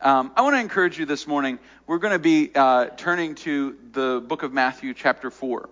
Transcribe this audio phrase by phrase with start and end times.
[0.00, 1.58] Um, I want to encourage you this morning.
[1.88, 5.68] We're going to be uh, turning to the book of Matthew, chapter 4.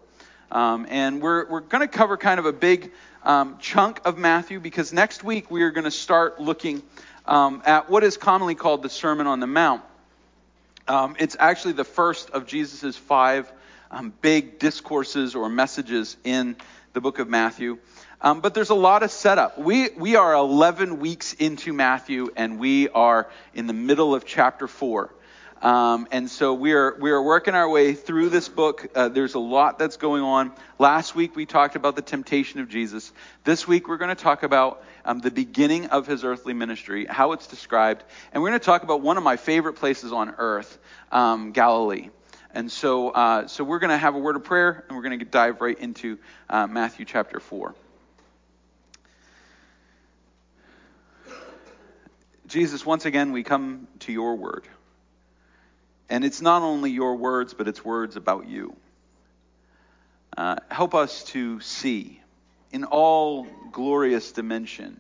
[0.51, 2.91] Um, and we're, we're going to cover kind of a big
[3.23, 6.83] um, chunk of Matthew because next week we are going to start looking
[7.27, 9.83] um, at what is commonly called the Sermon on the Mount.
[10.89, 13.53] Um, it's actually the first of Jesus' five
[13.93, 16.57] um, big discourses or messages in
[16.97, 17.77] the book of Matthew.
[18.23, 19.59] Um, but there's a lot of setup.
[19.59, 24.67] We, we are 11 weeks into Matthew, and we are in the middle of chapter
[24.67, 25.15] 4.
[25.61, 28.89] Um, and so we are, we are working our way through this book.
[28.95, 30.53] Uh, there's a lot that's going on.
[30.79, 33.13] Last week we talked about the temptation of Jesus.
[33.45, 37.33] This week we're going to talk about um, the beginning of his earthly ministry, how
[37.33, 38.05] it's described.
[38.33, 40.79] And we're going to talk about one of my favorite places on earth,
[41.13, 42.09] um, Galilee.
[42.57, 45.19] And so, uh, so we're going to have a word of prayer, and we're going
[45.19, 46.17] to dive right into
[46.49, 47.75] uh, Matthew chapter 4.
[52.47, 54.65] Jesus, once again, we come to your word.
[56.09, 58.75] And it's not only your words, but it's words about you.
[60.35, 62.23] Uh, help us to see
[62.73, 64.99] in all glorious dimension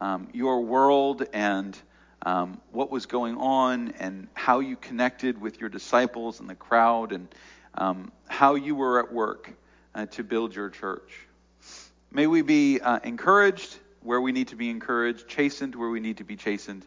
[0.00, 1.76] um, your world and
[2.22, 7.12] um, what was going on and how you connected with your disciples and the crowd
[7.12, 7.28] and
[7.74, 9.52] um, how you were at work
[9.94, 11.26] uh, to build your church.
[12.12, 16.18] May we be uh, encouraged where we need to be encouraged, chastened where we need
[16.18, 16.84] to be chastened.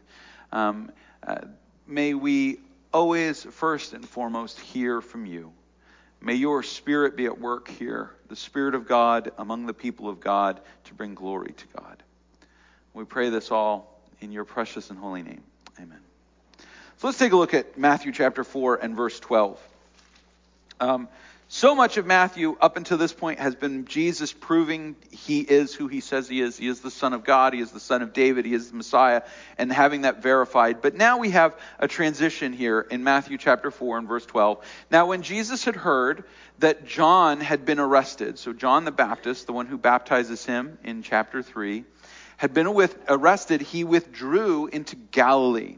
[0.52, 0.92] Um,
[1.26, 1.42] uh,
[1.86, 2.60] may we
[2.92, 5.52] always, first and foremost, hear from you.
[6.20, 10.20] May your spirit be at work here, the Spirit of God among the people of
[10.20, 12.02] God to bring glory to God.
[12.94, 15.42] We pray this all in your precious and holy name.
[15.78, 16.00] Amen.
[16.98, 19.60] So let's take a look at Matthew chapter 4 and verse 12.
[20.80, 21.08] Um,
[21.48, 25.88] so much of Matthew up until this point has been Jesus proving he is who
[25.88, 26.56] he says he is.
[26.56, 28.76] He is the Son of God, he is the Son of David, he is the
[28.76, 29.22] Messiah,
[29.58, 30.82] and having that verified.
[30.82, 34.64] But now we have a transition here in Matthew chapter 4 and verse 12.
[34.90, 36.24] Now, when Jesus had heard
[36.58, 41.02] that John had been arrested, so John the Baptist, the one who baptizes him in
[41.02, 41.84] chapter 3,
[42.36, 42.66] had been
[43.08, 45.76] arrested, he withdrew into Galilee.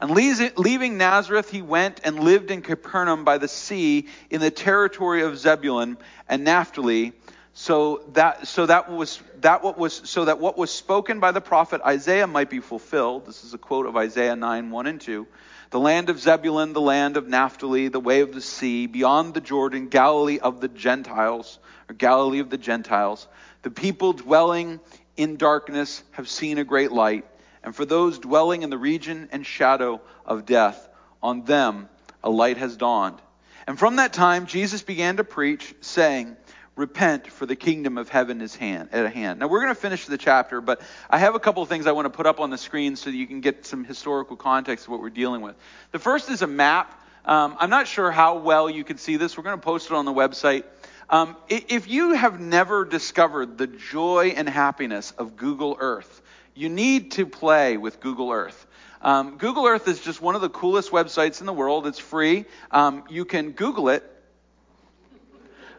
[0.00, 5.22] And leaving Nazareth, he went and lived in Capernaum by the sea in the territory
[5.22, 7.12] of Zebulun and Naphtali.
[7.52, 11.42] So that, so that was, that what was, so that what was spoken by the
[11.42, 13.26] prophet Isaiah might be fulfilled.
[13.26, 15.26] This is a quote of Isaiah 9, 1 and 2.
[15.70, 19.40] The land of Zebulun, the land of Naphtali, the way of the sea, beyond the
[19.40, 23.28] Jordan, Galilee of the Gentiles, or Galilee of the Gentiles.
[23.62, 24.80] The people dwelling
[25.16, 27.24] in darkness have seen a great light
[27.62, 30.88] and for those dwelling in the region and shadow of death,
[31.22, 31.88] on them
[32.24, 33.20] a light has dawned.
[33.66, 36.36] And from that time, Jesus began to preach, saying,
[36.76, 39.40] Repent, for the kingdom of heaven is hand, at hand.
[39.40, 41.92] Now, we're going to finish the chapter, but I have a couple of things I
[41.92, 44.86] want to put up on the screen so that you can get some historical context
[44.86, 45.56] of what we're dealing with.
[45.92, 46.98] The first is a map.
[47.26, 49.36] Um, I'm not sure how well you can see this.
[49.36, 50.64] We're going to post it on the website.
[51.10, 56.22] Um, if you have never discovered the joy and happiness of Google Earth,
[56.54, 58.64] you need to play with Google Earth.
[59.02, 61.88] Um, Google Earth is just one of the coolest websites in the world.
[61.88, 62.44] It's free.
[62.70, 64.08] Um, you can Google it,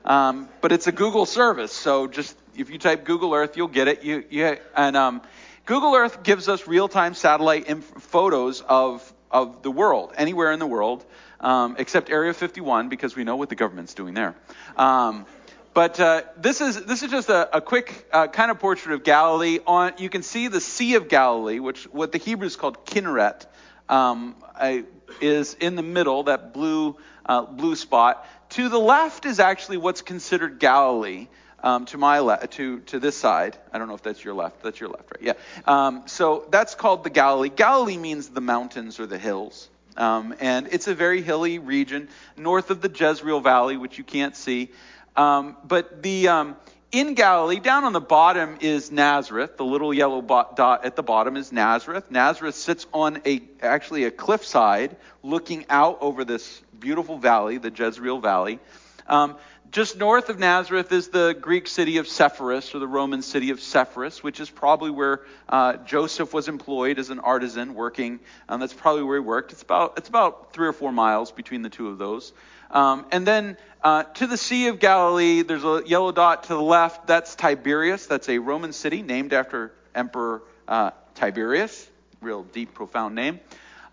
[0.03, 1.72] um, but it's a Google service.
[1.72, 4.03] So just if you type Google Earth, you'll get it.
[4.03, 5.22] You, you and um,
[5.66, 10.68] Google Earth gives us real-time satellite inf- photos of of the world, anywhere in the
[10.68, 11.06] world,
[11.41, 14.35] um, except Area 51, because we know what the government's doing there.
[14.78, 15.25] Um,
[15.74, 19.03] but uh, this is this is just a, a quick uh, kind of portrait of
[19.03, 19.59] Galilee.
[19.66, 23.46] On you can see the Sea of Galilee, which what the Hebrews called Kinneret,
[23.88, 24.84] um, I,
[25.22, 28.28] is in the middle, that blue uh, blue spot.
[28.52, 31.28] To the left is actually what's considered Galilee.
[31.63, 33.56] Um, to my left, to to this side.
[33.72, 34.63] I don't know if that's your left.
[34.63, 35.22] That's your left, right?
[35.22, 35.34] Yeah.
[35.68, 37.50] Um, so that's called the Galilee.
[37.50, 39.69] Galilee means the mountains or the hills.
[39.97, 44.35] Um, and it's a very hilly region north of the Jezreel Valley, which you can't
[44.35, 44.69] see.
[45.16, 46.56] Um, but the um,
[46.91, 49.57] in Galilee, down on the bottom is Nazareth.
[49.57, 52.12] The little yellow dot at the bottom is Nazareth.
[52.12, 58.20] Nazareth sits on a actually a cliffside, looking out over this beautiful valley, the Jezreel
[58.20, 58.59] Valley.
[59.08, 59.36] Um,
[59.72, 63.62] just north of Nazareth is the Greek city of Sepphoris, or the Roman city of
[63.62, 68.20] Sepphoris, which is probably where uh, Joseph was employed as an artisan working.
[68.50, 69.53] Um, that's probably where he worked.
[69.53, 72.34] It's about it's about three or four miles between the two of those.
[72.70, 76.62] Um, and then uh, to the Sea of Galilee, there's a yellow dot to the
[76.62, 77.08] left.
[77.08, 78.08] That's Tiberias.
[78.08, 81.90] That's a Roman city named after Emperor uh, Tiberius.
[82.20, 83.40] Real deep, profound name.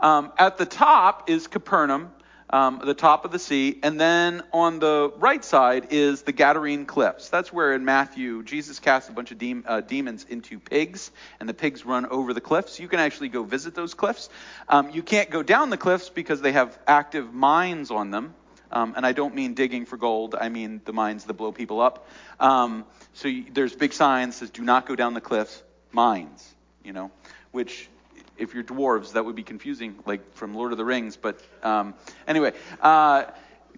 [0.01, 2.13] Um, at the top is Capernaum.
[2.51, 6.87] Um, the top of the sea, and then on the right side is the Gadarene
[6.87, 7.29] cliffs.
[7.29, 11.11] That's where in Matthew Jesus casts a bunch of de- uh, demons into pigs,
[11.41, 12.81] and the pigs run over the cliffs.
[12.81, 14.29] You can actually go visit those cliffs.
[14.69, 18.35] Um, you can't go down the cliffs because they have active mines on them.
[18.71, 20.35] Um, and I don't mean digging for gold.
[20.39, 22.07] I mean the mines that blow people up.
[22.39, 22.85] Um,
[23.15, 25.63] so you, there's big signs that says do not go down the cliffs.
[25.91, 26.55] Mines,
[26.85, 27.11] you know,
[27.51, 27.89] which
[28.39, 31.17] if you're dwarves, that would be confusing, like from Lord of the Rings.
[31.17, 31.95] But um,
[32.27, 33.25] anyway, uh,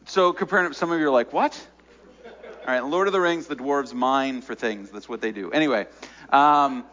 [0.07, 1.59] so Capernaum, some of you are like, what?
[2.61, 4.91] All right, Lord of the Rings, the dwarves mine for things.
[4.91, 5.51] That's what they do.
[5.51, 5.87] Anyway,
[6.31, 6.85] um,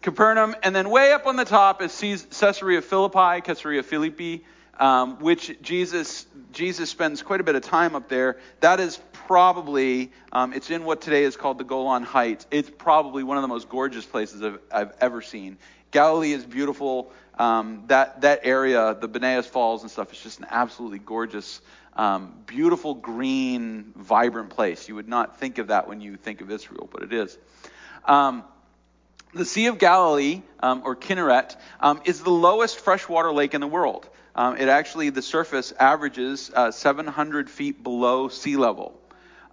[0.00, 4.44] Capernaum, and then way up on the top is Caesarea Philippi, Caesarea Philippi,
[4.78, 8.38] um, which Jesus Jesus spends quite a bit of time up there.
[8.60, 12.46] That is probably um, it's in what today is called the Golan Heights.
[12.50, 15.58] It's probably one of the most gorgeous places I've, I've ever seen.
[15.90, 17.12] Galilee is beautiful.
[17.38, 21.60] Um, that that area, the Banias Falls and stuff, is just an absolutely gorgeous,
[21.94, 24.88] um, beautiful, green, vibrant place.
[24.88, 27.38] You would not think of that when you think of Israel, but it is.
[28.04, 28.44] Um,
[29.34, 33.66] the Sea of Galilee, um, or Kinneret, um, is the lowest freshwater lake in the
[33.66, 34.08] world.
[34.34, 38.98] Um, it actually, the surface averages uh, 700 feet below sea level.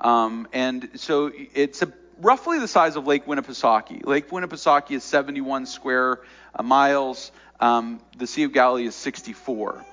[0.02, 4.06] and so it's a roughly the size of Lake Winnipesaukee.
[4.06, 6.20] Lake Winnipesaukee is 71 square
[6.54, 7.32] uh, miles.
[7.60, 9.84] Um, the Sea of Galilee is 64.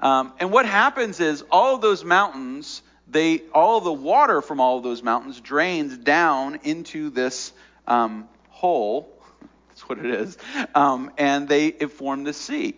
[0.00, 4.78] Um, and what happens is all of those mountains, they all the water from all
[4.78, 7.52] of those mountains drains down into this
[7.86, 9.12] um, hole.
[9.68, 10.38] That's what it is,
[10.74, 12.74] um, and they it form the sea.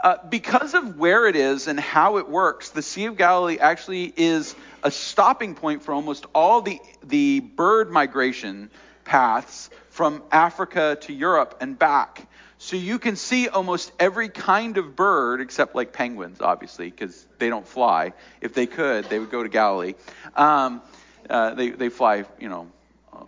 [0.00, 4.12] Uh, because of where it is and how it works, the Sea of Galilee actually
[4.16, 4.54] is
[4.84, 8.70] a stopping point for almost all the, the bird migration
[9.04, 12.28] paths from Africa to Europe and back.
[12.58, 17.48] So you can see almost every kind of bird, except like penguins, obviously, because they
[17.48, 18.12] don't fly.
[18.40, 19.94] If they could, they would go to Galilee.
[20.36, 20.82] Um,
[21.28, 22.68] uh, they, they fly, you know,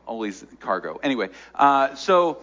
[0.06, 1.00] always cargo.
[1.02, 2.38] Anyway, uh, so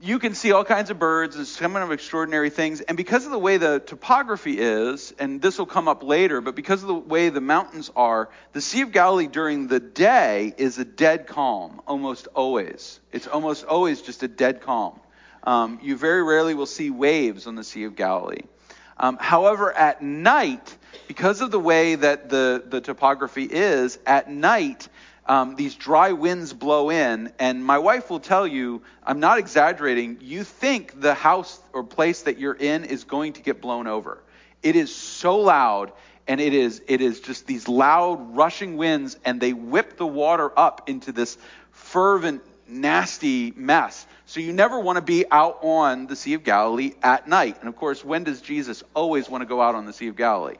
[0.00, 2.80] you can see all kinds of birds and some kind of extraordinary things.
[2.80, 6.54] And because of the way the topography is, and this will come up later, but
[6.54, 10.78] because of the way the mountains are, the Sea of Galilee during the day is
[10.78, 13.00] a dead calm, almost always.
[13.12, 15.00] It's almost always just a dead calm.
[15.42, 18.42] Um, you very rarely will see waves on the Sea of Galilee.
[19.00, 24.88] Um, however, at night, because of the way that the, the topography is, at night,
[25.28, 30.18] um, these dry winds blow in, and my wife will tell you, I'm not exaggerating,
[30.22, 34.22] you think the house or place that you're in is going to get blown over.
[34.62, 35.92] It is so loud,
[36.26, 40.50] and it is, it is just these loud, rushing winds, and they whip the water
[40.58, 41.36] up into this
[41.70, 44.06] fervent, nasty mess.
[44.24, 47.58] So you never want to be out on the Sea of Galilee at night.
[47.60, 50.16] And of course, when does Jesus always want to go out on the Sea of
[50.16, 50.56] Galilee?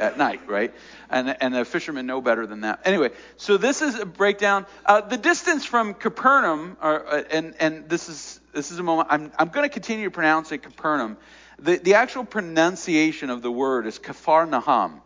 [0.00, 0.72] At night, right?
[1.10, 2.80] And, and the fishermen know better than that.
[2.84, 4.66] Anyway, so this is a breakdown.
[4.86, 9.08] Uh, the distance from Capernaum, or, uh, and, and this is this is a moment.
[9.10, 11.16] I'm, I'm going to continue to pronounce it Capernaum.
[11.60, 15.00] The, the actual pronunciation of the word is Kafar Naham.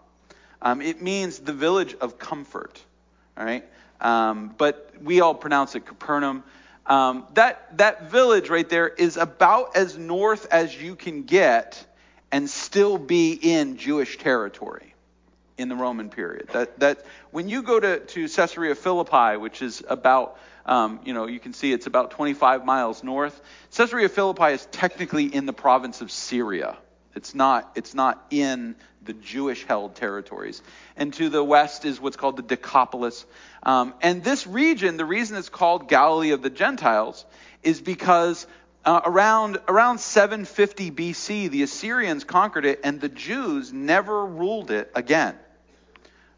[0.62, 2.80] Um, it means the village of comfort.
[3.36, 3.64] All right,
[4.00, 6.44] um, but we all pronounce it Capernaum.
[6.86, 11.84] Um, that that village right there is about as north as you can get
[12.34, 14.92] and still be in Jewish territory
[15.56, 16.48] in the Roman period.
[16.52, 20.36] That, that when you go to, to Caesarea Philippi, which is about,
[20.66, 23.40] um, you know, you can see it's about 25 miles north.
[23.76, 26.76] Caesarea Philippi is technically in the province of Syria.
[27.14, 30.60] It's not, it's not in the Jewish held territories.
[30.96, 33.24] And to the west is what's called the Decapolis.
[33.62, 37.24] Um, and this region, the reason it's called Galilee of the Gentiles,
[37.62, 38.44] is because
[38.84, 44.90] uh, around, around 750 BC, the Assyrians conquered it, and the Jews never ruled it
[44.94, 45.36] again.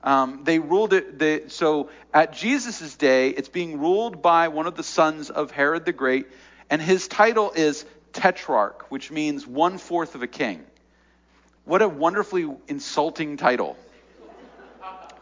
[0.03, 4.77] Um, they ruled it, they, so at Jesus' day, it's being ruled by one of
[4.77, 6.29] the sons of Herod the Great,
[6.71, 10.65] and his title is Tetrarch, which means one fourth of a king.
[11.65, 13.77] What a wonderfully insulting title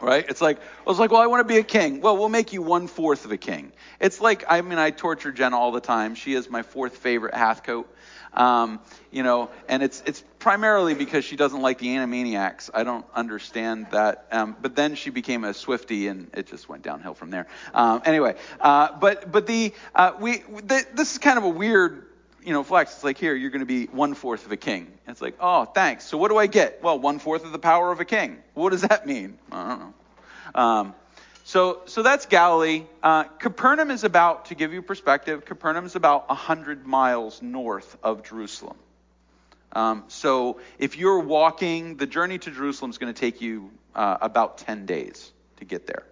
[0.05, 0.25] right?
[0.29, 1.99] It's like, I was like, well, I want to be a king.
[1.99, 3.71] Well, we'll make you one fourth of a king.
[3.99, 6.13] It's like, I mean, I torture Jenna all the time.
[6.15, 7.85] She is my fourth favorite Hathcote.
[8.33, 8.81] Um,
[9.11, 12.69] you know, and it's it's primarily because she doesn't like the Animaniacs.
[12.73, 14.27] I don't understand that.
[14.29, 17.47] Um, but then she became a Swifty, and it just went downhill from there.
[17.73, 22.05] Um, anyway, uh, but but the uh, we the, this is kind of a weird
[22.45, 22.93] you know, flex.
[22.93, 24.81] It's like, here, you're going to be one fourth of a king.
[25.05, 26.05] And it's like, oh, thanks.
[26.05, 26.81] So what do I get?
[26.83, 28.37] Well, one fourth of the power of a king.
[28.53, 29.37] What does that mean?
[29.51, 29.93] I don't know.
[30.61, 30.95] Um,
[31.43, 32.83] so, so that's Galilee.
[33.03, 38.23] Uh, Capernaum is about, to give you perspective, Capernaum is about 100 miles north of
[38.23, 38.77] Jerusalem.
[39.71, 44.17] Um, so if you're walking, the journey to Jerusalem is going to take you uh,
[44.21, 46.05] about 10 days to get there.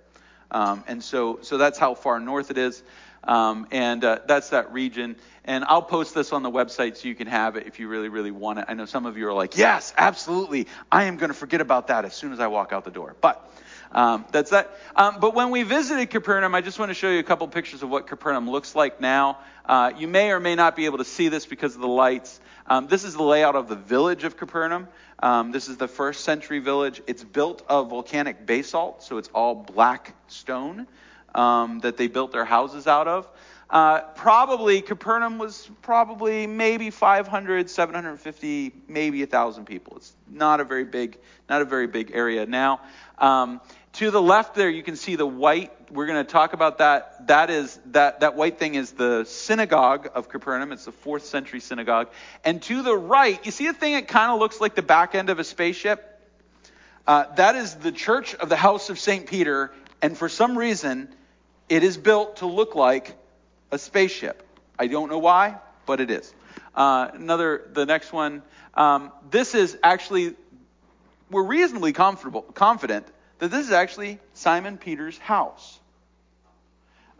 [0.54, 2.84] Um, and so, so that's how far north it is.
[3.24, 5.16] Um, and uh, that's that region.
[5.46, 8.10] And I'll post this on the website so you can have it if you really,
[8.10, 8.66] really want it.
[8.68, 10.68] I know some of you are like, yes, absolutely.
[10.92, 13.16] I am going to forget about that as soon as I walk out the door.
[13.20, 13.50] But
[13.94, 14.78] um, that's that.
[14.96, 17.84] Um, but when we visited Capernaum, I just want to show you a couple pictures
[17.84, 19.38] of what Capernaum looks like now.
[19.66, 22.40] Uh, you may or may not be able to see this because of the lights.
[22.68, 24.88] Um, this is the layout of the village of Capernaum.
[25.20, 27.02] Um, this is the first century village.
[27.08, 30.88] It's built of volcanic basalt, so it's all black stone
[31.36, 33.30] um, that they built their houses out of.
[33.70, 39.98] Uh, probably Capernaum was probably maybe 500, 750, maybe 1,000 people.
[39.98, 41.18] It's not a very big,
[41.50, 42.82] not a very big area now.
[43.18, 43.62] Um,
[43.94, 45.72] to the left there, you can see the white.
[45.92, 47.28] We're going to talk about that.
[47.28, 50.72] That is that that white thing is the synagogue of Capernaum.
[50.72, 52.10] It's the fourth century synagogue.
[52.44, 55.14] And to the right, you see a thing that kind of looks like the back
[55.14, 56.10] end of a spaceship.
[57.06, 59.72] Uh, that is the church of the house of Saint Peter,
[60.02, 61.14] and for some reason,
[61.70, 63.16] it is built to look like
[63.72, 64.42] a spaceship.
[64.80, 66.34] I don't know why, but it is.
[66.74, 68.42] Uh, another, the next one.
[68.74, 70.34] Um, this is actually,
[71.30, 73.06] we're reasonably comfortable, confident
[73.44, 75.78] that this is actually Simon Peter's house.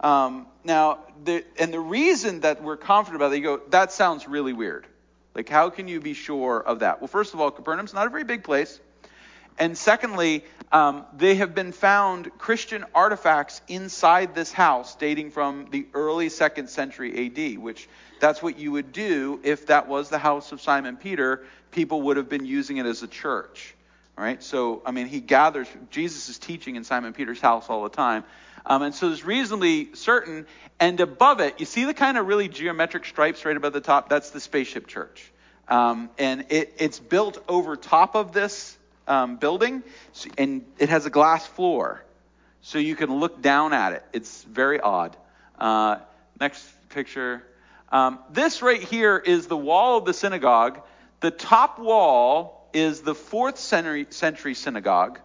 [0.00, 4.26] Um, now, the, and the reason that we're confident about it, you go, that sounds
[4.26, 4.86] really weird.
[5.34, 7.02] Like, how can you be sure of that?
[7.02, 8.80] Well, first of all, Capernaum's not a very big place.
[9.58, 15.86] And secondly, um, they have been found Christian artifacts inside this house dating from the
[15.92, 17.86] early second century AD, which
[18.18, 21.44] that's what you would do if that was the house of Simon Peter.
[21.70, 23.74] People would have been using it as a church.
[24.16, 27.82] All right, so I mean, he gathers Jesus is teaching in Simon Peter's house all
[27.82, 28.22] the time,
[28.64, 30.46] um, and so it's reasonably certain.
[30.78, 34.08] And above it, you see the kind of really geometric stripes right above the top.
[34.08, 35.32] That's the spaceship church,
[35.66, 38.78] um, and it, it's built over top of this
[39.08, 39.82] um, building,
[40.38, 42.04] and it has a glass floor,
[42.62, 44.04] so you can look down at it.
[44.12, 45.16] It's very odd.
[45.58, 45.96] Uh,
[46.38, 47.42] next picture.
[47.90, 50.80] Um, this right here is the wall of the synagogue.
[51.18, 55.20] The top wall is the fourth century, century synagogue.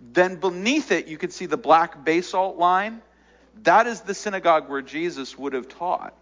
[0.00, 3.02] Then beneath it, you can see the black basalt line.
[3.62, 6.14] That is the synagogue where Jesus would have taught.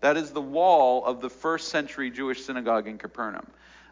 [0.00, 3.46] That is the wall of the first century Jewish synagogue in Capernaum.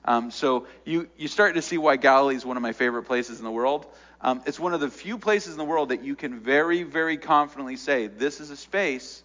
[0.05, 3.39] Um, so you, you start to see why Galilee is one of my favorite places
[3.39, 3.87] in the world.
[4.21, 7.19] Um, it's one of the few places in the world that you can very, very
[7.19, 9.23] confidently say this is a space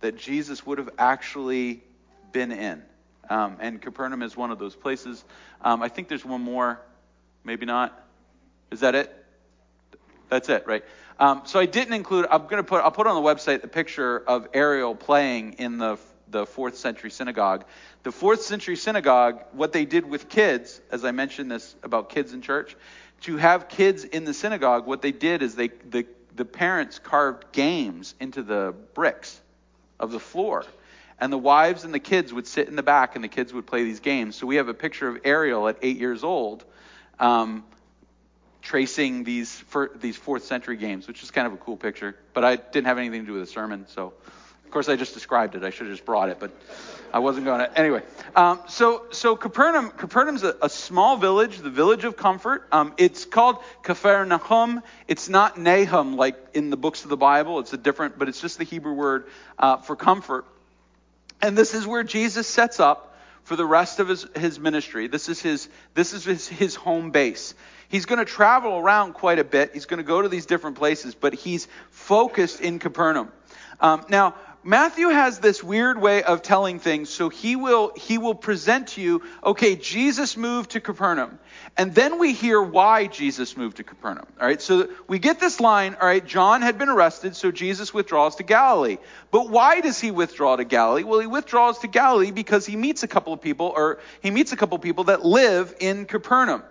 [0.00, 1.82] that Jesus would have actually
[2.32, 2.82] been in.
[3.30, 5.24] Um, and Capernaum is one of those places.
[5.62, 6.80] Um, I think there's one more,
[7.44, 7.98] maybe not.
[8.70, 9.14] Is that it?
[10.28, 10.84] That's it, right?
[11.18, 12.26] Um, so I didn't include.
[12.30, 12.82] I'm to put.
[12.82, 15.98] I'll put on the website the picture of Ariel playing in the
[16.30, 17.64] the fourth century synagogue.
[18.02, 22.34] The fourth century synagogue, what they did with kids, as I mentioned this about kids
[22.34, 22.76] in church,
[23.22, 26.06] to have kids in the synagogue, what they did is they the
[26.36, 29.40] the parents carved games into the bricks
[29.98, 30.64] of the floor
[31.20, 33.66] and the wives and the kids would sit in the back and the kids would
[33.66, 34.36] play these games.
[34.36, 36.64] So we have a picture of Ariel at eight years old
[37.18, 37.64] um,
[38.62, 39.62] tracing these,
[39.96, 42.16] these fourth century games, which is kind of a cool picture.
[42.34, 44.12] But I didn't have anything to do with the sermon, so
[44.64, 45.64] of course I just described it.
[45.64, 46.52] I should have just brought it, but
[47.12, 47.78] I wasn't going to.
[47.78, 48.02] Anyway,
[48.36, 52.68] um, so so Capernaum Capernaum's a, a small village, the village of comfort.
[52.70, 54.82] Um, it's called Capernaum.
[55.06, 57.60] It's not Nahum like in the books of the Bible.
[57.60, 59.24] It's a different, but it's just the Hebrew word
[59.58, 60.44] uh, for comfort.
[61.40, 65.08] And this is where Jesus sets up for the rest of his, his ministry.
[65.08, 67.54] This is his, this is his, his home base.
[67.88, 69.70] He's going to travel around quite a bit.
[69.72, 73.32] He's going to go to these different places, but he's focused in Capernaum.
[73.80, 74.34] Um, now,
[74.68, 79.00] Matthew has this weird way of telling things, so he will he will present to
[79.00, 81.38] you, okay, Jesus moved to Capernaum.
[81.78, 84.26] And then we hear why Jesus moved to Capernaum.
[84.38, 87.94] All right, so we get this line, all right, John had been arrested, so Jesus
[87.94, 88.98] withdraws to Galilee.
[89.30, 91.02] But why does he withdraw to Galilee?
[91.02, 94.52] Well, he withdraws to Galilee because he meets a couple of people, or he meets
[94.52, 96.62] a couple of people that live in Capernaum.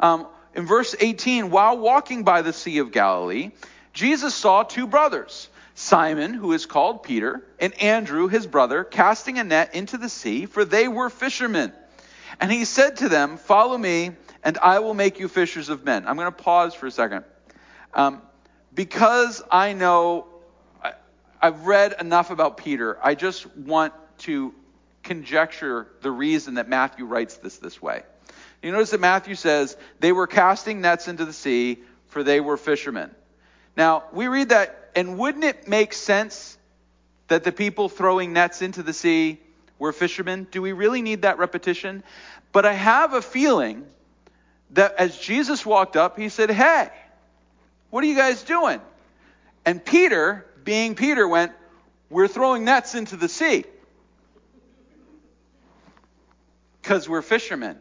[0.00, 3.52] Um, in verse 18, while walking by the Sea of Galilee,
[3.92, 5.48] Jesus saw two brothers.
[5.74, 10.46] Simon, who is called Peter, and Andrew, his brother, casting a net into the sea,
[10.46, 11.72] for they were fishermen.
[12.40, 14.12] And he said to them, Follow me,
[14.42, 16.06] and I will make you fishers of men.
[16.06, 17.24] I'm going to pause for a second.
[17.92, 18.22] Um,
[18.72, 20.26] because I know,
[20.82, 20.92] I,
[21.40, 24.54] I've read enough about Peter, I just want to
[25.02, 28.02] conjecture the reason that Matthew writes this this way.
[28.62, 32.56] You notice that Matthew says, They were casting nets into the sea, for they were
[32.56, 33.10] fishermen.
[33.76, 36.56] Now, we read that, and wouldn't it make sense
[37.28, 39.40] that the people throwing nets into the sea
[39.78, 40.46] We're fishermen.
[40.50, 42.04] Do we really need that repetition?
[42.52, 43.84] But I have a feeling
[44.70, 46.90] that as Jesus walked up, he said, Hey,
[47.90, 48.80] what are you guys doing?
[49.64, 51.52] And Peter, being Peter, went,
[52.08, 53.64] We're throwing nets into the sea.
[56.80, 57.78] Because we're fishermen.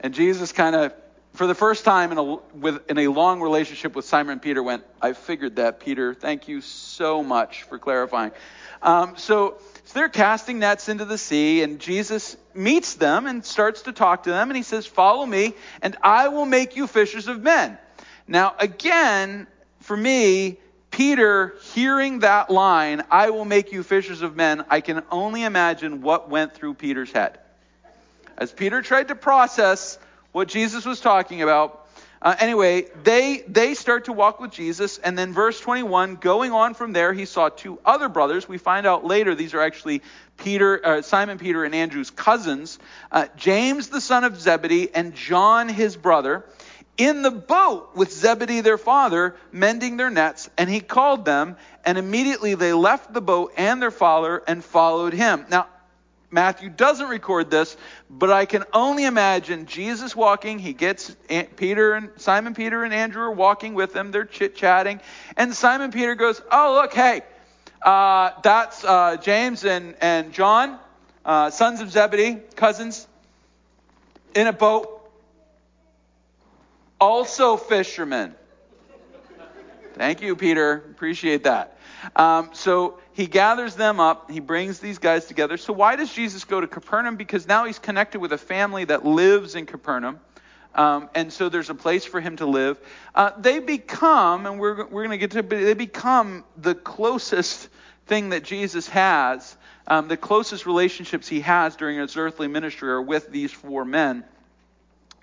[0.00, 0.94] and Jesus kind of,
[1.42, 2.22] for the first time in a,
[2.54, 6.14] with, in a long relationship with Simon Peter, went, I figured that, Peter.
[6.14, 8.30] Thank you so much for clarifying.
[8.80, 13.82] Um, so, so they're casting nets into the sea, and Jesus meets them and starts
[13.82, 17.26] to talk to them, and he says, Follow me, and I will make you fishers
[17.26, 17.76] of men.
[18.28, 19.48] Now, again,
[19.80, 20.60] for me,
[20.92, 26.02] Peter hearing that line, I will make you fishers of men, I can only imagine
[26.02, 27.40] what went through Peter's head.
[28.38, 29.98] As Peter tried to process
[30.32, 31.86] what Jesus was talking about,
[32.22, 36.74] uh, anyway, they they start to walk with Jesus, and then verse 21, going on
[36.74, 38.48] from there, he saw two other brothers.
[38.48, 40.02] We find out later these are actually
[40.36, 42.78] Peter, uh, Simon Peter and Andrew's cousins,
[43.10, 46.44] uh, James the son of Zebedee and John his brother,
[46.96, 51.98] in the boat with Zebedee their father, mending their nets, and he called them, and
[51.98, 55.44] immediately they left the boat and their father and followed him.
[55.50, 55.66] Now
[56.32, 57.76] Matthew doesn't record this,
[58.08, 60.58] but I can only imagine Jesus walking.
[60.58, 61.14] He gets
[61.56, 64.10] Peter and Simon Peter and Andrew are walking with him.
[64.10, 65.00] They're chit chatting,
[65.36, 67.20] and Simon Peter goes, "Oh look, hey,
[67.82, 70.78] uh, that's uh, James and and John,
[71.26, 73.06] uh, sons of Zebedee, cousins,
[74.34, 75.10] in a boat,
[76.98, 78.34] also fishermen."
[79.94, 80.72] Thank you, Peter.
[80.72, 81.76] Appreciate that.
[82.16, 84.30] Um, so he gathers them up.
[84.30, 85.56] He brings these guys together.
[85.56, 87.16] So why does Jesus go to Capernaum?
[87.16, 90.20] Because now he's connected with a family that lives in Capernaum.
[90.74, 92.80] Um, and so there's a place for him to live.
[93.14, 97.68] Uh, they become, and we're, we're going to get to, they become the closest
[98.06, 103.02] thing that Jesus has, um, the closest relationships he has during his earthly ministry are
[103.02, 104.24] with these four men.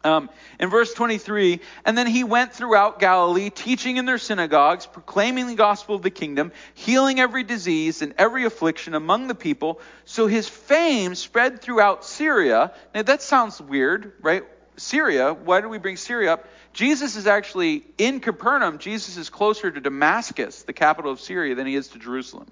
[0.03, 0.29] Um,
[0.59, 5.55] in verse 23, and then he went throughout Galilee, teaching in their synagogues, proclaiming the
[5.55, 9.81] gospel of the kingdom, healing every disease and every affliction among the people.
[10.05, 12.71] So his fame spread throughout Syria.
[12.95, 14.43] Now that sounds weird, right?
[14.77, 16.47] Syria, why do we bring Syria up?
[16.71, 18.77] Jesus is actually in Capernaum.
[18.77, 22.47] Jesus is closer to Damascus, the capital of Syria, than he is to Jerusalem.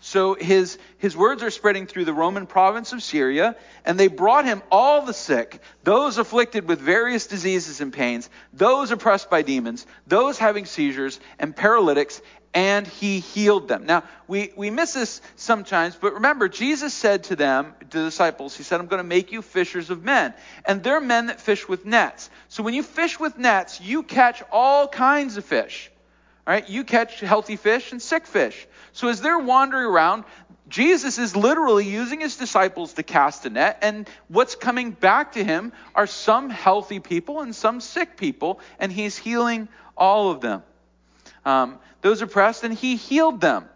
[0.00, 4.44] So his, his words are spreading through the Roman province of Syria, and they brought
[4.44, 9.86] him all the sick, those afflicted with various diseases and pains, those oppressed by demons,
[10.06, 12.20] those having seizures, and paralytics,
[12.54, 13.84] and he healed them.
[13.84, 18.56] Now, we, we miss this sometimes, but remember, Jesus said to them, to the disciples,
[18.56, 20.34] He said, I'm going to make you fishers of men.
[20.64, 22.30] And they're men that fish with nets.
[22.48, 25.90] So when you fish with nets, you catch all kinds of fish.
[26.46, 26.68] Right?
[26.68, 28.66] You catch healthy fish and sick fish.
[28.92, 30.24] So as they're wandering around,
[30.68, 35.44] Jesus is literally using his disciples to cast a net, and what's coming back to
[35.44, 40.62] him are some healthy people and some sick people, and he's healing all of them.
[41.44, 43.68] Um, those oppressed, and he healed them.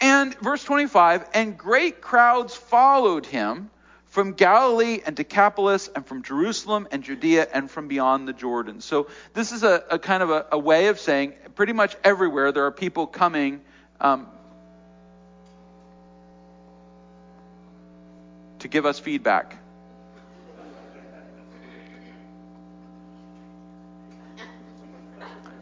[0.00, 3.70] And verse 25, and great crowds followed him
[4.14, 8.80] from Galilee and Decapolis and from Jerusalem and Judea and from beyond the Jordan.
[8.80, 12.52] So this is a, a kind of a, a, way of saying pretty much everywhere
[12.52, 13.60] there are people coming
[14.00, 14.28] um,
[18.60, 19.58] to give us feedback.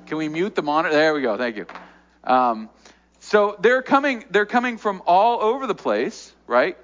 [0.05, 0.95] Can we mute the monitor?
[0.95, 1.39] There we go.
[1.39, 1.65] Thank you.
[2.23, 2.69] Um,
[3.19, 4.27] so they're coming.
[4.31, 6.77] They're coming from all over the place, right?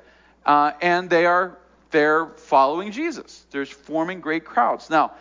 [0.44, 1.58] Uh, and they are
[1.90, 3.44] they're following Jesus.
[3.50, 4.90] They're forming great crowds.
[4.90, 5.12] Now,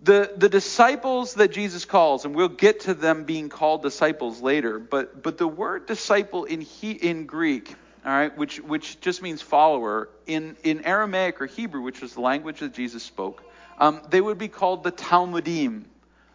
[0.00, 4.78] the, the disciples that Jesus calls, and we'll get to them being called disciples later,
[4.78, 7.74] but, but the word disciple in, he, in Greek,
[8.04, 12.20] all right, which, which just means follower, in, in Aramaic or Hebrew, which was the
[12.20, 13.42] language that Jesus spoke,
[13.78, 15.84] um, they would be called the Talmudim,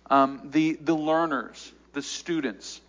[0.10, 2.82] um, the, the learners, the students.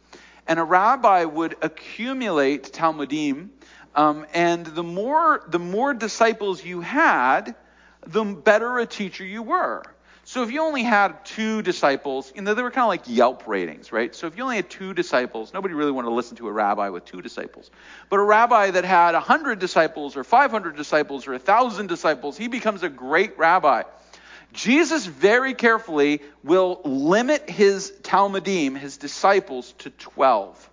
[0.46, 3.48] And a rabbi would accumulate Talmudim,
[3.94, 7.54] um, and the more, the more disciples you had,
[8.06, 9.82] the better a teacher you were.
[10.26, 13.46] So if you only had two disciples, you know, they were kind of like Yelp
[13.46, 14.14] ratings, right?
[14.14, 16.88] So if you only had two disciples, nobody really wanted to listen to a rabbi
[16.88, 17.70] with two disciples.
[18.08, 22.82] But a rabbi that had 100 disciples or 500 disciples or 1,000 disciples, he becomes
[22.82, 23.82] a great rabbi.
[24.54, 30.70] Jesus very carefully will limit his Talmudim, his disciples, to 12.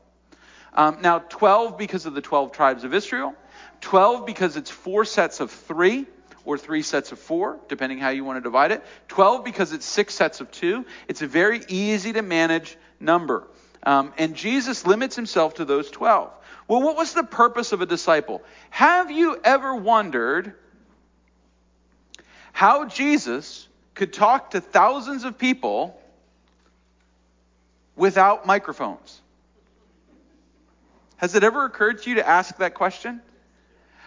[0.73, 3.35] Um, now, 12 because of the 12 tribes of Israel,
[3.81, 6.05] 12 because it's four sets of three
[6.45, 8.83] or three sets of four, depending how you want to divide it.
[9.09, 10.85] 12 because it's six sets of two.
[11.07, 13.47] It's a very easy to manage number.
[13.83, 16.31] Um, and Jesus limits himself to those 12.
[16.67, 18.43] Well, what was the purpose of a disciple?
[18.69, 20.53] Have you ever wondered
[22.53, 25.99] how Jesus could talk to thousands of people
[27.95, 29.21] without microphones?
[31.21, 33.21] Has it ever occurred to you to ask that question?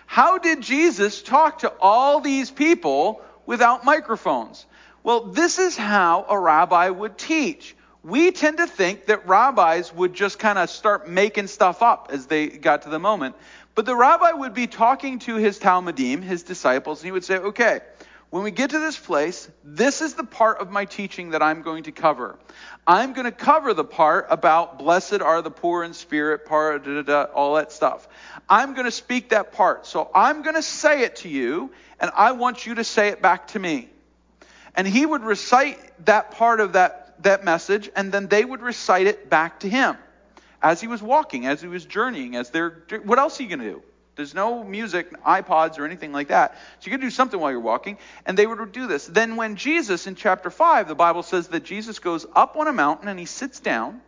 [0.06, 4.66] How did Jesus talk to all these people without microphones?
[5.04, 7.76] Well, this is how a rabbi would teach.
[8.02, 12.26] We tend to think that rabbis would just kind of start making stuff up as
[12.26, 13.36] they got to the moment.
[13.76, 17.36] But the rabbi would be talking to his Talmudim, his disciples, and he would say,
[17.36, 17.80] okay,
[18.34, 21.62] when we get to this place, this is the part of my teaching that I'm
[21.62, 22.36] going to cover.
[22.84, 26.94] I'm going to cover the part about blessed are the poor in spirit, part, da,
[26.94, 28.08] da, da, all that stuff.
[28.48, 29.86] I'm going to speak that part.
[29.86, 31.70] So I'm going to say it to you,
[32.00, 33.88] and I want you to say it back to me.
[34.74, 39.06] And he would recite that part of that, that message, and then they would recite
[39.06, 39.96] it back to him
[40.60, 43.60] as he was walking, as he was journeying, as they're, what else are you going
[43.60, 43.82] to do?
[44.16, 46.54] There's no music, iPods, or anything like that.
[46.78, 47.98] So you can do something while you're walking.
[48.26, 49.06] And they would do this.
[49.06, 52.72] Then, when Jesus, in chapter 5, the Bible says that Jesus goes up on a
[52.72, 54.00] mountain and he sits down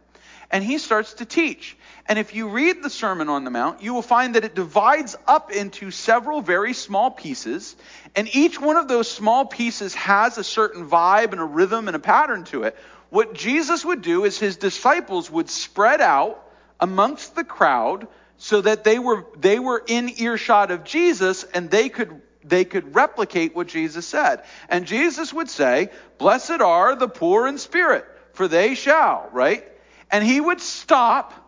[0.51, 1.77] and he starts to teach.
[2.09, 5.17] And if you read the Sermon on the Mount, you will find that it divides
[5.27, 7.75] up into several very small pieces.
[8.15, 11.97] And each one of those small pieces has a certain vibe and a rhythm and
[11.97, 12.77] a pattern to it.
[13.11, 16.43] What Jesus would do is his disciples would spread out
[16.79, 18.07] amongst the crowd
[18.39, 22.95] so that they were they were in earshot of Jesus and they could they could
[22.95, 24.43] replicate what Jesus said.
[24.69, 29.67] And Jesus would say, "Blessed are the poor in spirit, for they shall," right?
[30.11, 31.47] And he would stop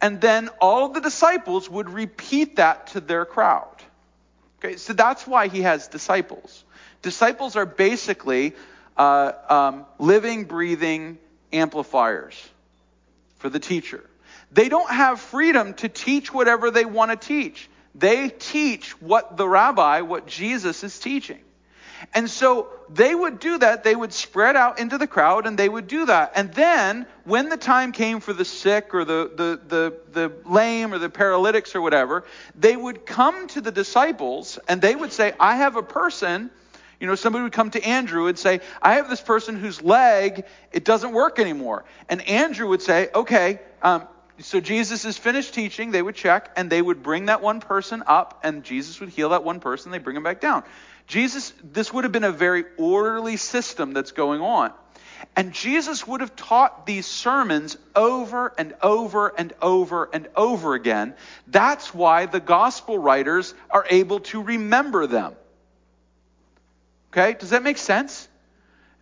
[0.00, 3.82] and then all the disciples would repeat that to their crowd.
[4.58, 6.64] Okay, so that's why he has disciples.
[7.02, 8.54] Disciples are basically
[8.96, 11.18] uh, um, living, breathing
[11.52, 12.34] amplifiers
[13.38, 14.04] for the teacher.
[14.56, 17.68] They don't have freedom to teach whatever they want to teach.
[17.94, 21.40] They teach what the rabbi, what Jesus is teaching.
[22.14, 23.84] And so they would do that.
[23.84, 26.32] They would spread out into the crowd and they would do that.
[26.36, 30.94] And then when the time came for the sick or the, the, the, the lame
[30.94, 32.24] or the paralytics or whatever,
[32.58, 36.50] they would come to the disciples and they would say, I have a person.
[36.98, 40.46] You know, somebody would come to Andrew and say, I have this person whose leg,
[40.72, 41.84] it doesn't work anymore.
[42.08, 46.68] And Andrew would say, okay, um, so Jesus is finished teaching, they would check, and
[46.68, 49.98] they would bring that one person up, and Jesus would heal that one person, they
[49.98, 50.62] bring him back down.
[51.06, 54.72] Jesus, this would have been a very orderly system that's going on.
[55.34, 61.14] And Jesus would have taught these sermons over and over and over and over again.
[61.46, 65.34] That's why the gospel writers are able to remember them.
[67.12, 67.34] Okay?
[67.38, 68.28] Does that make sense?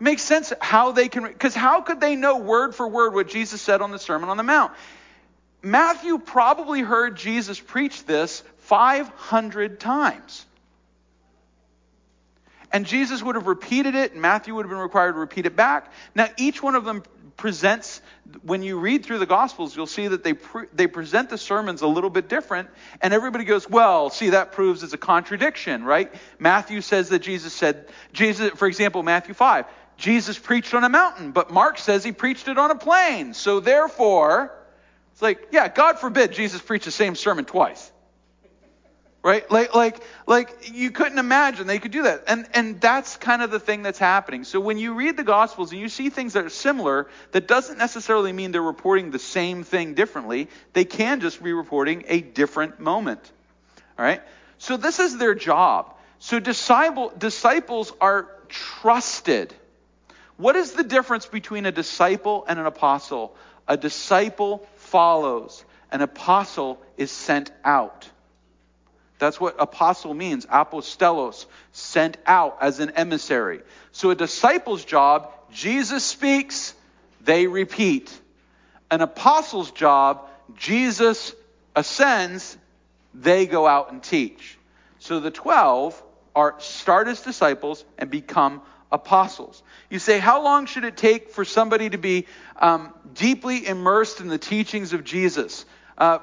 [0.01, 3.29] It makes sense how they can, because how could they know word for word what
[3.29, 4.73] Jesus said on the Sermon on the Mount?
[5.65, 10.45] Matthew probably heard Jesus preach this 500 times.
[12.71, 15.55] And Jesus would have repeated it, and Matthew would have been required to repeat it
[15.55, 15.93] back.
[16.15, 17.05] Now, each one of them
[17.37, 18.01] presents,
[18.43, 21.83] when you read through the Gospels, you'll see that they, pre- they present the sermons
[21.83, 22.69] a little bit different,
[23.01, 26.13] and everybody goes, well, see, that proves it's a contradiction, right?
[26.39, 31.31] Matthew says that Jesus said, Jesus, for example, Matthew 5, Jesus preached on a mountain,
[31.31, 33.35] but Mark says he preached it on a plain.
[33.35, 34.53] So therefore,
[35.15, 37.93] it's like, yeah, God forbid Jesus preached the same sermon twice.
[39.23, 39.49] Right?
[39.49, 42.25] Like, like, like you couldn't imagine they could do that.
[42.27, 44.43] And, and that's kind of the thing that's happening.
[44.43, 47.79] So when you read the Gospels and you see things that are similar, that doesn't
[47.79, 50.49] necessarily mean they're reporting the same thing differently.
[50.73, 53.21] They can just be reporting a different moment.
[53.97, 54.21] All right?
[54.59, 55.95] So this is their job.
[56.19, 59.55] So disciple, disciples are trusted.
[60.39, 63.37] What is the difference between a disciple and an apostle?
[63.67, 65.65] A disciple follows.
[65.91, 68.09] An apostle is sent out.
[69.19, 73.63] That's what apostle means, apostelos, sent out as an emissary.
[73.91, 76.75] So a disciple's job, Jesus speaks,
[77.25, 78.17] they repeat.
[78.89, 81.35] An apostle's job, Jesus
[81.75, 82.57] ascends,
[83.15, 84.57] they go out and teach.
[85.01, 86.01] So the 12
[86.37, 89.63] are start as disciples and become apostles.
[89.91, 94.29] You say, how long should it take for somebody to be um, deeply immersed in
[94.29, 95.65] the teachings of Jesus?
[95.99, 96.19] Uh,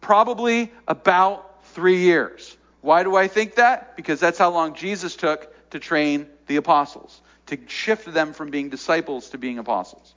[0.00, 2.56] probably about three years.
[2.80, 3.96] Why do I think that?
[3.96, 8.68] Because that's how long Jesus took to train the apostles, to shift them from being
[8.68, 10.14] disciples to being apostles.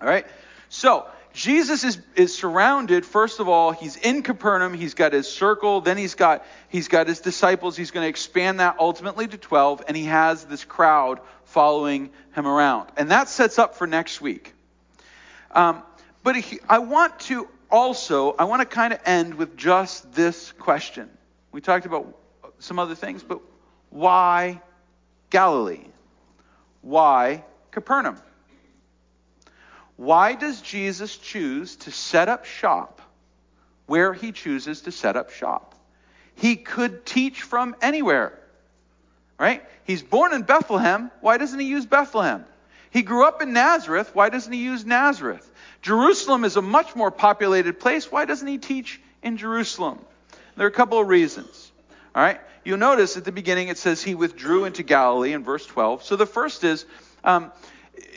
[0.00, 0.26] All right?
[0.68, 1.06] So,
[1.38, 5.96] Jesus is, is surrounded, first of all, he's in Capernaum, he's got his circle, then
[5.96, 9.96] he's got he's got his disciples, he's going to expand that ultimately to 12, and
[9.96, 12.90] he has this crowd following him around.
[12.96, 14.52] And that sets up for next week.
[15.52, 15.84] Um,
[16.24, 20.50] but he, I want to also, I want to kind of end with just this
[20.50, 21.08] question.
[21.52, 22.18] We talked about
[22.58, 23.40] some other things, but
[23.90, 24.60] why
[25.30, 25.84] Galilee?
[26.82, 28.16] Why Capernaum?
[29.98, 33.02] Why does Jesus choose to set up shop
[33.86, 35.74] where he chooses to set up shop?
[36.36, 38.38] He could teach from anywhere,
[39.40, 39.64] right?
[39.82, 41.10] He's born in Bethlehem.
[41.20, 42.44] Why doesn't he use Bethlehem?
[42.90, 44.14] He grew up in Nazareth.
[44.14, 45.50] Why doesn't he use Nazareth?
[45.82, 48.10] Jerusalem is a much more populated place.
[48.10, 49.98] Why doesn't he teach in Jerusalem?
[50.56, 51.72] There are a couple of reasons.
[52.14, 52.40] All right.
[52.64, 56.04] You'll notice at the beginning it says he withdrew into Galilee in verse 12.
[56.04, 56.86] So the first is
[57.24, 57.50] um,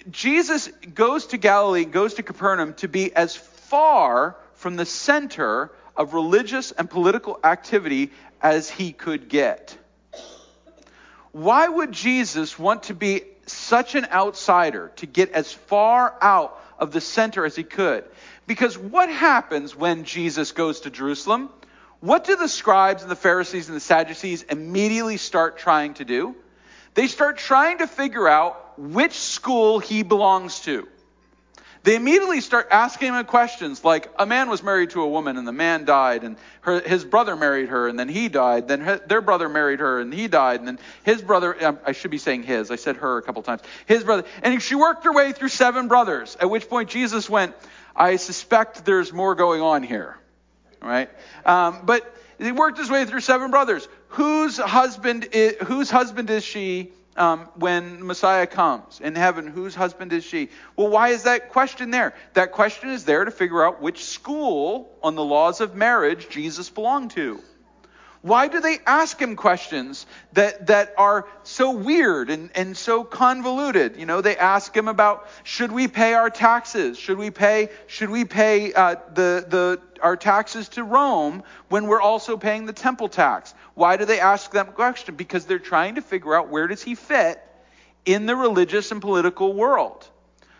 [0.09, 6.13] Jesus goes to Galilee, goes to Capernaum to be as far from the center of
[6.13, 8.11] religious and political activity
[8.41, 9.77] as he could get.
[11.31, 16.91] Why would Jesus want to be such an outsider to get as far out of
[16.91, 18.03] the center as he could?
[18.47, 21.49] Because what happens when Jesus goes to Jerusalem?
[21.99, 26.35] What do the scribes and the Pharisees and the Sadducees immediately start trying to do?
[26.93, 30.87] They start trying to figure out which school he belongs to.
[31.83, 35.47] They immediately start asking him questions like a man was married to a woman and
[35.47, 38.67] the man died and her, his brother married her and then he died.
[38.67, 40.59] Then her, their brother married her and he died.
[40.59, 43.41] And then his brother, um, I should be saying his, I said her a couple
[43.41, 43.61] times.
[43.87, 44.25] His brother.
[44.43, 47.55] And she worked her way through seven brothers, at which point Jesus went,
[47.95, 50.17] I suspect there's more going on here.
[50.83, 51.09] Right?
[51.45, 53.87] Um, but he worked his way through seven brothers.
[54.09, 60.13] Whose husband is, whose husband is she um, when Messiah comes in heaven, whose husband
[60.13, 60.49] is she?
[60.75, 62.13] Well, why is that question there?
[62.33, 66.69] That question is there to figure out which school on the laws of marriage Jesus
[66.69, 67.39] belonged to.
[68.21, 73.97] Why do they ask him questions that, that are so weird and, and so convoluted?
[73.97, 76.99] You know, they ask him about should we pay our taxes?
[76.99, 82.01] Should we pay should we pay uh, the the our taxes to Rome when we're
[82.01, 83.55] also paying the temple tax?
[83.73, 85.15] Why do they ask that question?
[85.15, 87.43] Because they're trying to figure out where does he fit
[88.05, 90.07] in the religious and political world.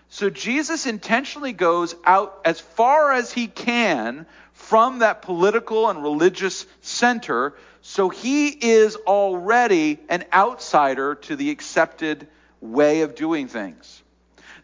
[0.10, 4.26] So Jesus intentionally goes out as far as he can
[4.62, 7.54] from that political and religious center.
[7.82, 12.28] So he is already an outsider to the accepted
[12.62, 14.04] way of doing things.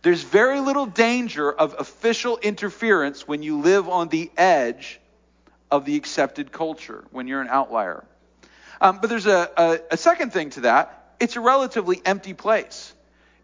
[0.04, 5.00] There's very little danger of official interference when you live on the edge
[5.72, 8.06] of the accepted culture, when you're an outlier.
[8.80, 12.94] Um, but there's a, a, a second thing to that it's a relatively empty place.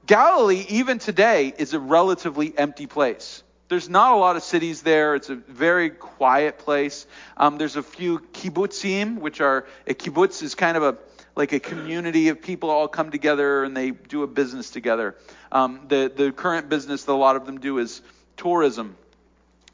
[0.06, 3.42] Galilee, even today, is a relatively empty place.
[3.74, 5.16] There's not a lot of cities there.
[5.16, 7.08] It's a very quiet place.
[7.36, 10.98] Um, there's a few kibbutzim, which are a kibbutz is kind of a
[11.36, 15.16] like a community of people all come together and they do a business together.
[15.52, 18.04] Um, the the current business that a lot of them do is
[18.38, 18.96] tourism.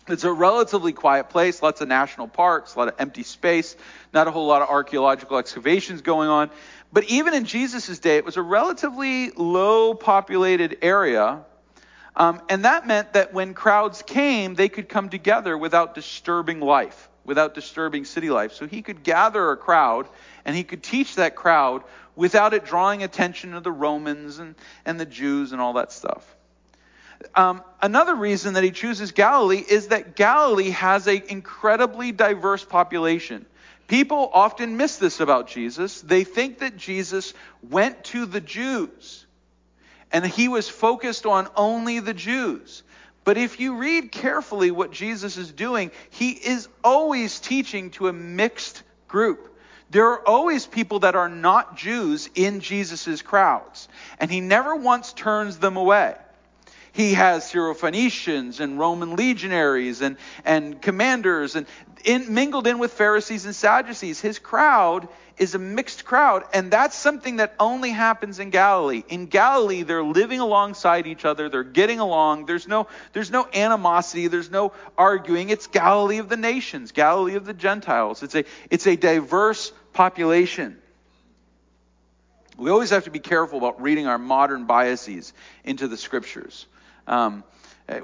[0.08, 3.76] It's a relatively quiet place, lots of national parks, a lot of empty space,
[4.14, 6.52] not a whole lot of archaeological excavations going on.
[6.94, 11.44] But even in Jesus' day, it was a relatively low populated area
[12.19, 17.10] um, and that meant that when crowds came, they could come together without disturbing life,
[17.23, 18.51] without disturbing city life.
[18.51, 20.05] So he could gather a crowd
[20.43, 21.82] and he could teach that crowd
[22.17, 24.55] without it drawing attention to the Romans and,
[24.86, 26.36] and the Jews and all that stuff.
[27.36, 33.45] Um, another reason that he chooses Galilee is that Galilee has an incredibly diverse population.
[33.88, 36.01] People often miss this about Jesus.
[36.01, 37.34] They think that Jesus
[37.69, 39.25] went to the Jews
[40.12, 42.84] and he was focused on only the Jews.
[43.24, 48.13] But if you read carefully what Jesus is doing, he is always teaching to a
[48.13, 49.56] mixed group.
[49.91, 53.88] There are always people that are not Jews in Jesus' crowds,
[54.19, 56.15] and he never once turns them away.
[57.00, 61.66] He has Syrophoenicians and Roman legionaries and, and commanders and
[62.04, 64.20] in, mingled in with Pharisees and Sadducees.
[64.20, 65.08] His crowd
[65.38, 69.04] is a mixed crowd, and that's something that only happens in Galilee.
[69.08, 72.48] In Galilee, they're living alongside each other, they're getting along.
[72.48, 75.52] There's no, there's no animosity, there's no arguing.
[75.52, 78.24] It's Galilee of the nations, Galilee of the Gentiles.
[78.24, 80.78] It's a, it's a diverse population.
[82.58, 85.32] We always have to be careful about reading our modern biases
[85.64, 86.66] into the scriptures.
[87.10, 87.43] Um,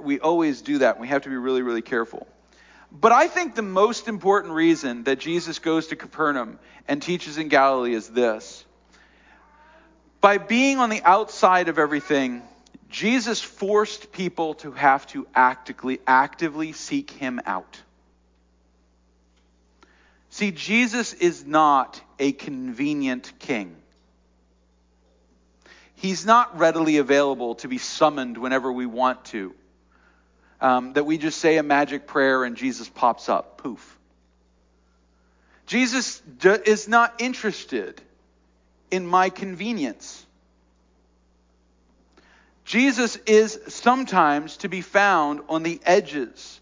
[0.00, 0.98] we always do that.
[1.00, 2.26] We have to be really, really careful.
[2.92, 7.48] But I think the most important reason that Jesus goes to Capernaum and teaches in
[7.48, 8.64] Galilee is this.
[10.20, 12.42] By being on the outside of everything,
[12.90, 17.80] Jesus forced people to have to actively, actively seek him out.
[20.30, 23.76] See, Jesus is not a convenient king.
[25.96, 29.54] He's not readily available to be summoned whenever we want to.
[30.60, 33.58] um, that we just say a magic prayer and Jesus pops up.
[33.58, 33.98] Poof.
[35.66, 38.00] Jesus is not interested
[38.90, 40.24] in my convenience.
[42.64, 46.60] Jesus is sometimes to be found on the edges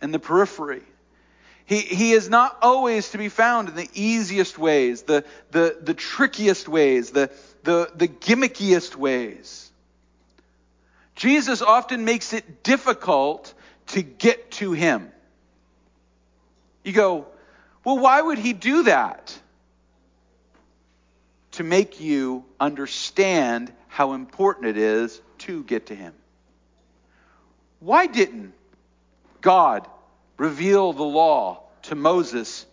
[0.00, 0.82] and the periphery.
[1.64, 5.94] He, he is not always to be found in the easiest ways, the, the, the
[5.94, 7.30] trickiest ways, the,
[7.62, 9.70] the, the gimmickiest ways.
[11.14, 13.52] Jesus often makes it difficult
[13.88, 15.10] to get to him.
[16.84, 17.26] You go,
[17.84, 19.38] well, why would he do that?
[21.52, 26.14] To make you understand how important it is to get to him.
[27.80, 28.54] Why didn't
[29.40, 29.86] God
[30.38, 32.64] reveal the law to Moses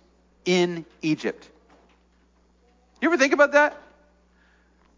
[0.46, 1.50] in Egypt?
[3.02, 3.76] You ever think about that?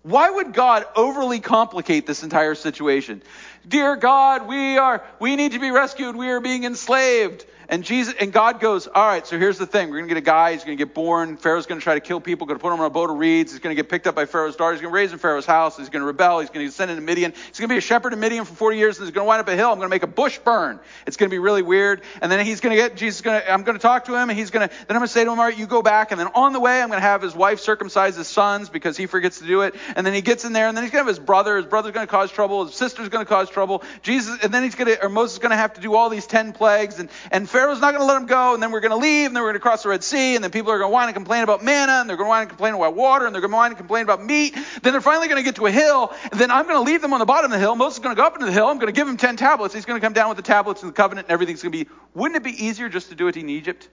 [0.04, 3.22] Why would God overly complicate this entire situation?
[3.68, 6.16] Dear God, we are, we need to be rescued.
[6.16, 7.46] We are being enslaved.
[7.72, 9.26] And Jesus and God goes, all right.
[9.26, 10.52] So here's the thing: we're gonna get a guy.
[10.52, 11.38] He's gonna get born.
[11.38, 12.46] Pharaoh's gonna try to kill people.
[12.46, 13.54] Gonna put him on a boat of reeds.
[13.54, 14.74] He's gonna get picked up by Pharaoh's daughter.
[14.74, 15.78] He's gonna raise in Pharaoh's house.
[15.78, 16.42] He's gonna rebel.
[16.42, 17.32] He's gonna send into Midian.
[17.32, 18.98] He's gonna be a shepherd in Midian for 40 years.
[18.98, 19.72] And he's gonna wind up a hill.
[19.72, 20.82] I'm gonna make a bush burn.
[21.08, 22.02] It's gonna be really weird.
[22.22, 23.22] And then he's gonna get Jesus.
[23.22, 24.30] Gonna I'm gonna talk to him.
[24.30, 26.12] And he's gonna then I'm gonna say to him, all right, you go back.
[26.12, 29.06] And then on the way, I'm gonna have his wife circumcise his sons because he
[29.06, 29.76] forgets to do it.
[29.96, 30.68] And then he gets in there.
[30.68, 31.58] And then he's gonna have his brother.
[31.58, 32.66] His brother's gonna cause trouble.
[32.66, 33.84] His sister's gonna cause trouble.
[34.02, 34.40] Jesus.
[34.44, 37.00] And then he's gonna or Moses is gonna have to do all these ten plagues.
[37.00, 39.36] And and Pharaoh's not gonna let him go and then we're going to leave, and
[39.36, 41.08] then we're going to cross the Red Sea, and then people are going to whine
[41.08, 43.42] and complain about manna, and they're going to whine and complain about water, and they're
[43.42, 44.56] going to whine and complain about meat.
[44.82, 47.02] Then they're finally going to get to a hill, and then I'm going to leave
[47.02, 47.76] them on the bottom of the hill.
[47.76, 48.68] Moses is going to go up into the hill.
[48.68, 49.74] I'm going to give him 10 tablets.
[49.74, 51.86] He's going to come down with the tablets and the covenant, and everything's going to
[51.86, 51.90] be.
[52.14, 53.88] Wouldn't it be easier just to do it in Egypt?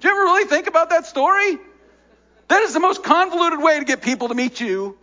[0.00, 1.58] Do you ever really think about that story?
[2.52, 4.98] That is the most convoluted way to get people to meet you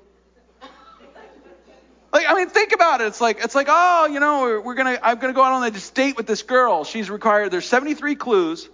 [2.12, 3.07] like, I mean, think about it.
[3.07, 5.63] It's like, it's like, oh, you know, we're, we're gonna, I'm gonna go out on
[5.63, 6.83] a date with this girl.
[6.83, 7.51] She's required.
[7.51, 8.69] There's 73 clues.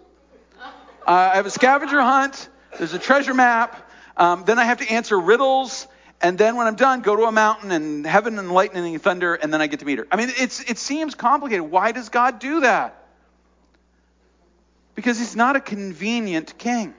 [1.07, 2.49] Uh, I have a scavenger hunt.
[2.77, 3.89] There's a treasure map.
[4.17, 5.87] Um, then I have to answer riddles.
[6.21, 9.35] And then when I'm done, go to a mountain and heaven and lightning and thunder,
[9.35, 10.07] and then I get to meet her.
[10.11, 11.69] I mean, it's, it seems complicated.
[11.69, 13.05] Why does God do that?
[14.95, 16.93] Because he's not a convenient king.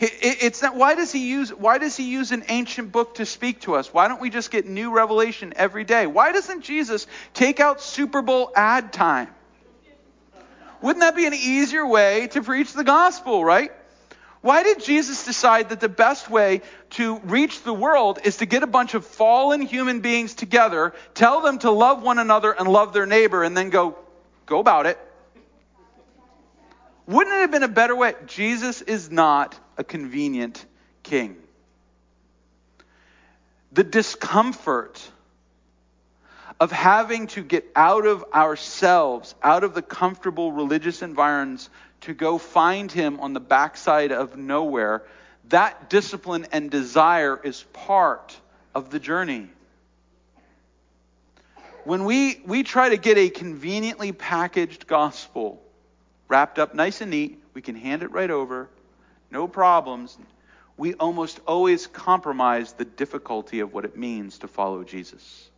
[0.00, 3.60] It's not, why does he use why does he use an ancient book to speak
[3.62, 3.94] to us?
[3.94, 6.06] Why don't we just get new revelation every day?
[6.06, 9.28] Why doesn't Jesus take out Super Bowl ad time?
[10.82, 13.70] Wouldn't that be an easier way to preach the gospel, right?
[14.42, 18.62] Why did Jesus decide that the best way to reach the world is to get
[18.62, 22.92] a bunch of fallen human beings together, tell them to love one another and love
[22.92, 23.96] their neighbor, and then go,
[24.44, 24.98] go about it?
[27.06, 28.14] Wouldn't it have been a better way?
[28.26, 30.64] Jesus is not a convenient
[31.02, 31.36] king.
[33.72, 35.02] The discomfort
[36.60, 41.68] of having to get out of ourselves, out of the comfortable religious environs,
[42.02, 45.02] to go find him on the backside of nowhere,
[45.48, 48.36] that discipline and desire is part
[48.74, 49.48] of the journey.
[51.84, 55.63] When we, we try to get a conveniently packaged gospel
[56.28, 58.68] wrapped up nice and neat, we can hand it right over,
[59.30, 60.16] no problems,
[60.76, 65.50] we almost always compromise the difficulty of what it means to follow Jesus.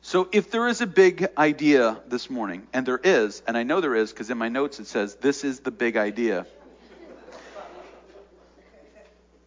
[0.00, 3.80] So, if there is a big idea this morning, and there is, and I know
[3.80, 6.46] there is because in my notes it says, this is the big idea.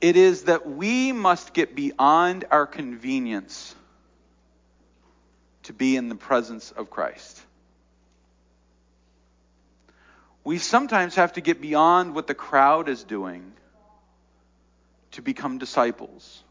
[0.02, 3.76] It is that we must get beyond our convenience
[5.64, 7.42] to be in the presence of Christ.
[10.48, 13.52] We sometimes have to get beyond what the crowd is doing
[15.12, 16.42] to become disciples.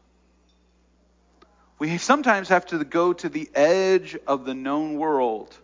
[1.79, 5.57] We sometimes have to go to the edge of the known world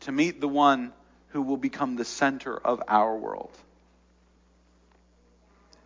[0.00, 0.94] to meet the one
[1.32, 3.52] who will become the center of our world.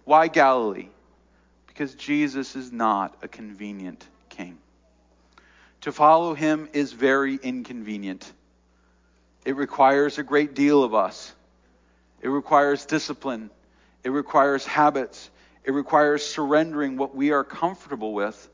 [0.05, 0.91] Why Galilee?
[1.67, 4.59] Because Jesus is not a convenient king.
[5.81, 8.33] To follow him is very inconvenient.
[9.45, 11.35] It requires a great deal of us.
[12.21, 13.51] It requires discipline.
[14.05, 15.31] It requires habits.
[15.65, 18.49] It requires surrendering what we are comfortable with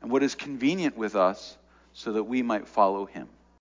[0.00, 1.56] and what is convenient with us
[1.92, 3.28] so that we might follow Him.